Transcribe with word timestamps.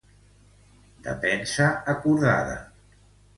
De 1.07 1.13
pensa 1.25 1.67
acordada. 1.95 2.57